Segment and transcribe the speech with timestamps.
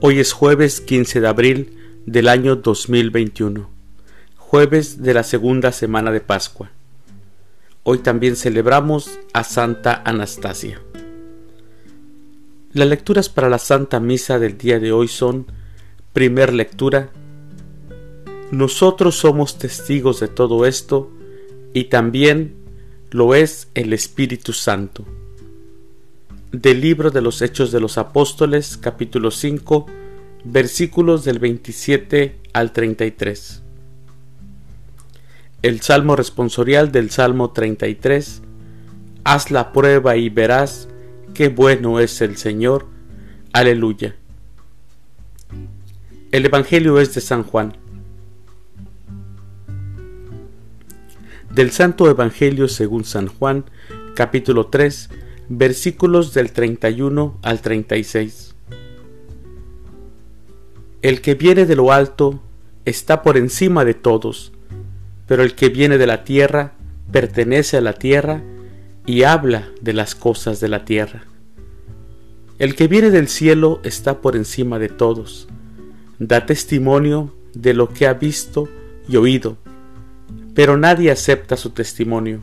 [0.00, 3.68] Hoy es jueves 15 de abril del año 2021,
[4.36, 6.70] jueves de la segunda semana de Pascua.
[7.82, 10.80] Hoy también celebramos a Santa Anastasia.
[12.72, 15.46] Las lecturas para la Santa Misa del día de hoy son,
[16.12, 17.10] primer lectura,
[18.52, 21.10] nosotros somos testigos de todo esto
[21.74, 22.54] y también
[23.10, 25.04] lo es el Espíritu Santo.
[26.52, 29.84] Del libro de los Hechos de los Apóstoles, capítulo 5,
[30.44, 33.62] versículos del 27 al 33.
[35.60, 38.40] El Salmo responsorial del Salmo 33.
[39.24, 40.88] Haz la prueba y verás
[41.34, 42.86] qué bueno es el Señor.
[43.52, 44.16] Aleluya.
[46.32, 47.76] El Evangelio es de San Juan.
[51.50, 53.66] Del Santo Evangelio según San Juan,
[54.14, 55.10] capítulo 3,
[55.48, 58.54] versículos del 31 al 36.
[61.00, 62.42] El que viene de lo alto
[62.84, 64.52] está por encima de todos,
[65.26, 66.72] pero el que viene de la tierra
[67.12, 68.42] pertenece a la tierra
[69.06, 71.24] y habla de las cosas de la tierra.
[72.58, 75.48] El que viene del cielo está por encima de todos,
[76.18, 78.68] da testimonio de lo que ha visto
[79.08, 79.56] y oído,
[80.54, 82.42] pero nadie acepta su testimonio.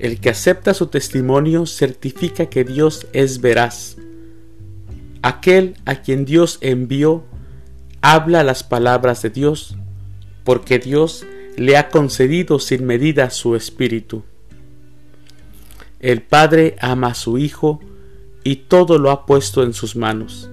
[0.00, 3.98] El que acepta su testimonio certifica que Dios es veraz.
[5.20, 7.22] Aquel a quien Dios envió
[8.00, 9.76] habla las palabras de Dios,
[10.42, 11.26] porque Dios
[11.58, 14.24] le ha concedido sin medida su espíritu.
[16.00, 17.80] El Padre ama a su Hijo
[18.42, 20.48] y todo lo ha puesto en sus manos.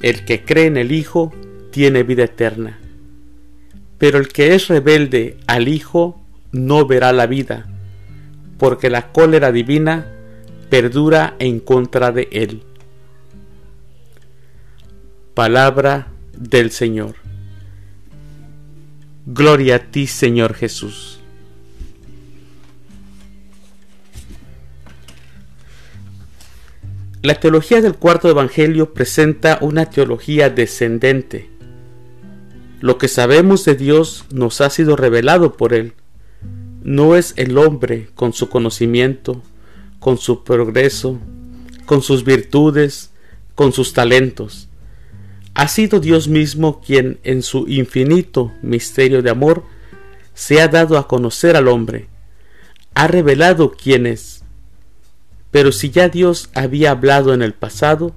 [0.00, 1.30] El que cree en el Hijo
[1.72, 2.80] tiene vida eterna.
[3.98, 6.18] Pero el que es rebelde al Hijo
[6.52, 7.71] no verá la vida,
[8.62, 10.06] porque la cólera divina
[10.70, 12.62] perdura en contra de él.
[15.34, 17.16] Palabra del Señor.
[19.26, 21.18] Gloria a ti, Señor Jesús.
[27.20, 31.50] La teología del cuarto evangelio presenta una teología descendente.
[32.80, 35.94] Lo que sabemos de Dios nos ha sido revelado por Él
[36.84, 39.42] no es el hombre con su conocimiento,
[40.00, 41.18] con su progreso,
[41.86, 43.10] con sus virtudes,
[43.54, 44.68] con sus talentos.
[45.54, 49.64] Ha sido Dios mismo quien en su infinito misterio de amor
[50.34, 52.08] se ha dado a conocer al hombre,
[52.94, 54.42] ha revelado quién es.
[55.50, 58.14] Pero si ya Dios había hablado en el pasado,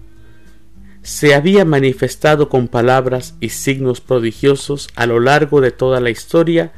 [1.04, 6.72] se había manifestado con palabras y signos prodigiosos a lo largo de toda la historia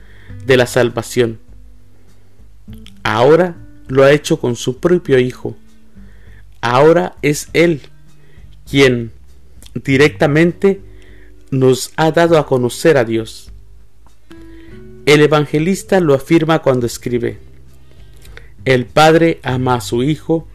[0.46, 1.47] de la salvación
[3.07, 3.56] Ahora
[3.88, 5.56] lo ha hecho con su propio Hijo.
[6.59, 7.79] Ahora es Él
[8.69, 9.13] quien
[9.73, 10.81] directamente
[11.50, 13.50] nos ha dado a conocer a Dios.
[15.06, 17.38] El evangelista lo afirma cuando escribe,
[18.66, 20.45] El Padre ama a su Hijo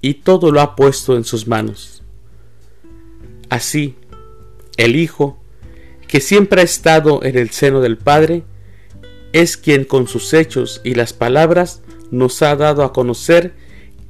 [0.00, 2.02] y todo lo ha puesto en sus manos.
[3.50, 3.94] Así,
[4.78, 5.38] el Hijo,
[6.08, 8.44] que siempre ha estado en el seno del Padre,
[9.34, 13.54] es quien con sus hechos y las palabras nos ha dado a conocer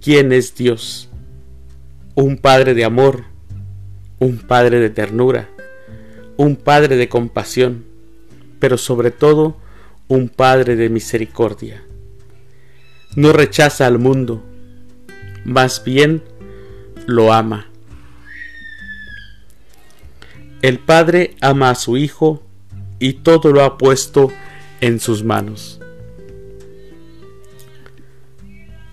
[0.01, 1.09] quién es Dios.
[2.15, 3.25] Un Padre de amor,
[4.19, 5.49] un Padre de ternura,
[6.37, 7.85] un Padre de compasión,
[8.59, 9.57] pero sobre todo
[10.09, 11.83] un Padre de misericordia.
[13.17, 14.43] No rechaza al mundo,
[15.45, 16.23] más bien
[17.07, 17.67] lo ama.
[20.63, 22.43] El Padre ama a su Hijo
[22.99, 24.31] y todo lo ha puesto
[24.81, 25.80] en sus manos.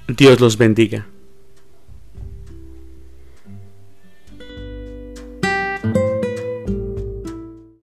[0.07, 1.07] Dios los bendiga.